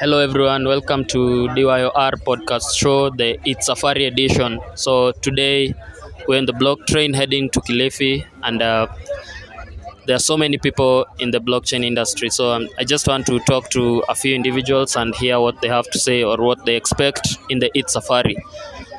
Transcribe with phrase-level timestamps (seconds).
[0.00, 0.66] Hello, everyone.
[0.66, 4.60] Welcome to DYOR podcast show, the Eth Safari edition.
[4.74, 5.74] So, today
[6.28, 8.86] we're in the block train heading to Kilifi, and uh,
[10.06, 12.28] there are so many people in the blockchain industry.
[12.28, 15.68] So, um, I just want to talk to a few individuals and hear what they
[15.68, 18.36] have to say or what they expect in the Eth Safari.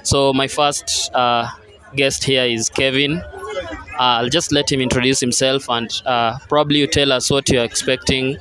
[0.03, 1.47] So, my first uh,
[1.95, 3.17] guest here is Kevin.
[3.19, 7.63] Uh, I'll just let him introduce himself and uh, probably you tell us what you're
[7.63, 8.37] expecting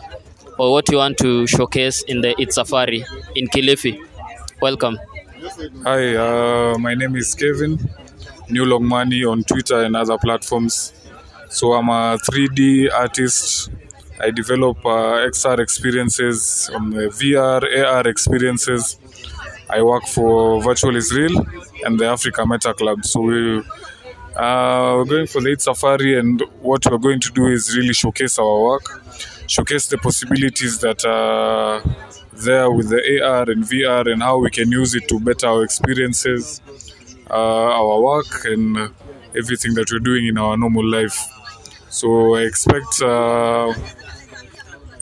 [0.59, 3.99] or what you want to showcase in the It's Safari in Kilifi.
[4.61, 4.99] Welcome.
[5.83, 7.79] Hi, uh, my name is Kevin,
[8.49, 10.93] New Long Money on Twitter and other platforms.
[11.49, 13.71] So I'm a 3D artist.
[14.21, 18.99] I develop uh, XR experiences, um, VR, AR experiences.
[19.69, 21.47] I work for Virtual Israel
[21.85, 23.05] and the Africa Meta Club.
[23.05, 23.59] So we,
[24.37, 27.93] uh, we're going for the Eid Safari, and what we're going to do is really
[27.93, 28.85] showcase our work,
[29.47, 31.83] showcase the possibilities that are
[32.33, 35.65] there with the AR and VR, and how we can use it to better our
[35.65, 36.61] experiences,
[37.31, 37.35] uh,
[37.81, 38.91] our work, and
[39.37, 41.19] everything that we're doing in our normal life.
[41.91, 43.73] So I expect uh,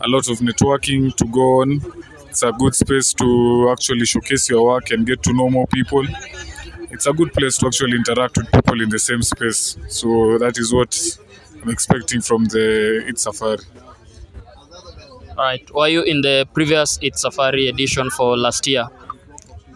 [0.00, 1.80] a lot of networking to go on.
[2.28, 6.04] It's a good space to actually showcase your work and get to know more people.
[6.90, 9.76] It's a good place to actually interact with people in the same space.
[9.88, 10.98] So that is what
[11.62, 13.64] I'm expecting from the Eth Safari.
[15.36, 15.74] All right.
[15.74, 18.86] Were you in the previous Eth Safari edition for last year?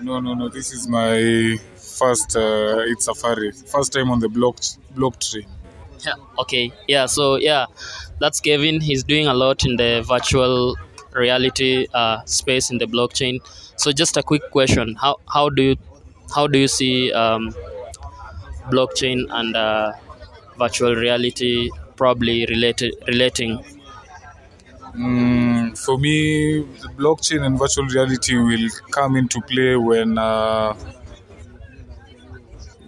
[0.00, 0.48] No, no, no.
[0.48, 3.52] This is my first uh, Eth Safari.
[3.52, 4.58] First time on the block
[4.94, 5.46] block tree.
[6.04, 6.14] Yeah.
[6.38, 6.72] Okay.
[6.86, 7.06] Yeah.
[7.06, 7.66] So yeah,
[8.20, 8.80] that's Kevin.
[8.80, 10.76] He's doing a lot in the virtual
[11.14, 13.40] reality uh, space in the blockchain.
[13.76, 15.76] So just a quick question: How how do you
[16.34, 17.54] how do you see um,
[18.70, 19.92] blockchain and uh,
[20.58, 23.64] virtual reality probably related relating?
[24.94, 25.25] Mm,
[25.76, 26.62] for me,
[26.98, 30.74] blockchain and virtual reality will come into play when uh,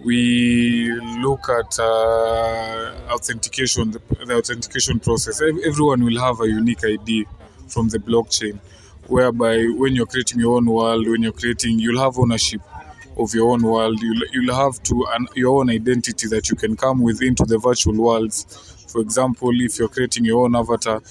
[0.03, 5.41] we look at uh, authentication, the, the authentication process.
[5.41, 7.25] Everyone will have a unique ID
[7.67, 8.59] from the blockchain,
[9.07, 12.61] whereby when you're creating your own world, when you're creating, you'll have ownership
[13.17, 14.01] of your own world.
[14.01, 17.57] You'll, you'll have to an, your own identity that you can come with into the
[17.57, 18.45] virtual worlds.
[18.87, 21.01] For example, if you're creating your own avatar,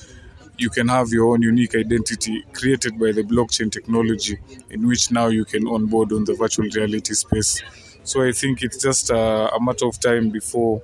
[0.59, 4.39] you can have your own unique identity created by the blockchain technology,
[4.71, 7.63] in which now you can onboard on the virtual reality space.
[8.03, 10.83] So I think it's just a, a matter of time before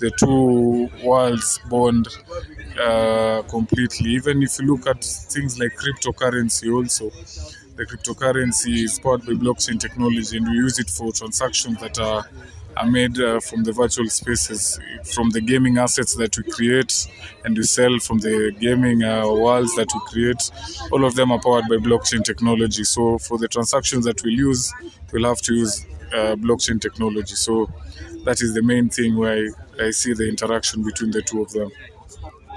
[0.00, 2.08] the two worlds bond
[2.80, 4.10] uh, completely.
[4.10, 7.10] Even if you look at things like cryptocurrency, also
[7.76, 12.24] the cryptocurrency is powered by blockchain technology, and we use it for transactions that are
[12.76, 14.78] are made uh, from the virtual spaces,
[15.14, 17.06] from the gaming assets that we create
[17.44, 20.50] and we sell, from the gaming uh, worlds that we create.
[20.92, 22.84] All of them are powered by blockchain technology.
[22.84, 24.72] So for the transactions that we'll use,
[25.12, 27.34] we'll have to use uh, blockchain technology.
[27.34, 27.68] So
[28.24, 29.48] that is the main thing where
[29.78, 31.70] I, I see the interaction between the two of them.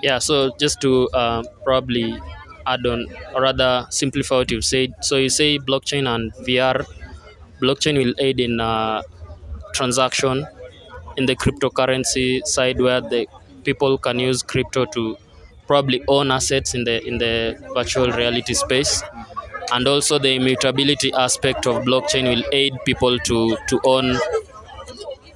[0.01, 0.19] Yeah.
[0.19, 2.19] So just to uh, probably
[2.67, 4.93] add on, or rather simplify what you've said.
[5.01, 6.85] So you say blockchain and VR.
[7.61, 9.01] Blockchain will aid in uh,
[9.79, 10.45] transaction
[11.17, 13.27] in the cryptocurrency side, where the
[13.63, 15.17] people can use crypto to
[15.67, 17.33] probably own assets in the in the
[17.73, 19.03] virtual reality space.
[19.73, 24.17] And also the immutability aspect of blockchain will aid people to to own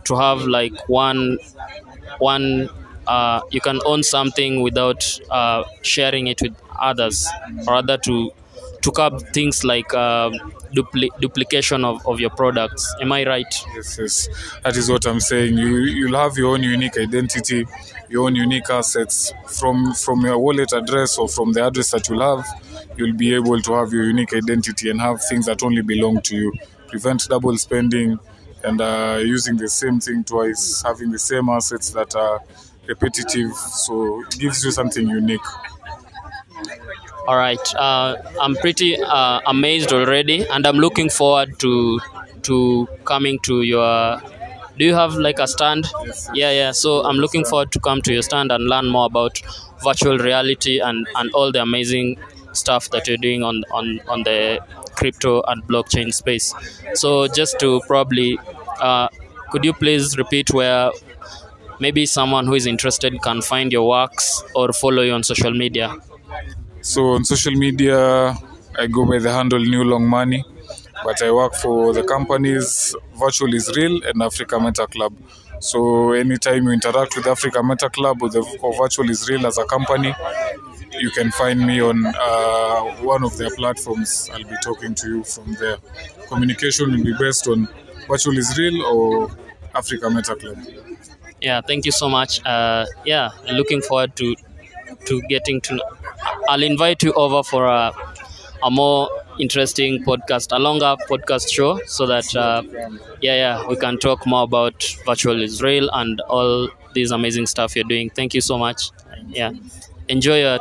[0.05, 1.37] to have like one
[2.19, 2.69] one
[3.07, 7.27] uh, you can own something without uh, sharing it with others
[7.67, 8.31] rather to
[8.81, 10.29] to curb things like uh,
[10.73, 14.29] dupli- duplication of, of your products am i right Yes, yes,
[14.63, 15.57] that is what I'm saying.
[15.57, 17.65] You you'll have your own unique identity,
[18.09, 22.21] your own unique assets from from your wallet address or from the address that you'll
[22.21, 22.45] have.
[22.97, 26.35] You'll be able to have your unique identity and have things that only belong to
[26.35, 26.53] you.
[26.87, 28.19] Prevent double spending
[28.63, 32.41] and uh, using the same thing twice, having the same assets that are
[32.87, 33.53] repetitive.
[33.53, 35.41] So it gives you something unique.
[37.27, 41.99] All right uh, i'm pretty uh, amazed already and i'm looking forward to
[42.41, 44.19] to coming to your
[44.77, 45.85] do you have like a stand?
[46.33, 49.39] Yeah yeah so i'm looking forward to come to your stand and learn more about
[49.83, 52.17] virtual reality and and all the amazing
[52.53, 54.59] stuff that you're doing on on on the
[54.95, 56.53] crypto and blockchain space.
[56.95, 58.39] So just to probably
[58.79, 59.07] uh,
[59.51, 60.91] could you please repeat where
[61.79, 65.95] maybe someone who is interested can find your works or follow you on social media
[66.81, 68.35] So on social media,
[68.77, 70.43] I go by the handle New Long Money,
[71.03, 75.13] but I work for the companies Virtual is Real and Africa Meta Club.
[75.59, 79.59] So anytime you interact with Africa Meta Club or, the, or Virtual is Real as
[79.59, 80.13] a company,
[80.99, 84.29] you can find me on uh, one of their platforms.
[84.33, 85.77] I'll be talking to you from there.
[86.29, 87.67] Communication will be based on
[88.07, 89.31] Virtual is Real or
[89.75, 90.57] Africa Meta Club.
[91.41, 92.43] Yeah, thank you so much.
[92.45, 94.35] Uh, yeah, looking forward to
[95.05, 95.79] to getting to.
[96.51, 97.91] I'll invite you over for a
[98.63, 99.09] a more
[99.39, 102.61] interesting podcast, a longer podcast show, so that uh,
[103.21, 107.75] yeah, yeah, we can talk more about Virtual is Real and all these amazing stuff
[107.75, 108.09] you're doing.
[108.09, 108.91] Thank you so much.
[109.29, 109.51] Yeah,
[110.09, 110.59] enjoy your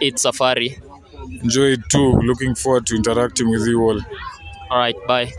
[0.00, 0.78] Eth Safari.
[1.42, 2.12] Enjoy it too.
[2.30, 4.00] Looking forward to interacting with you all.
[4.70, 5.32] All right, bye.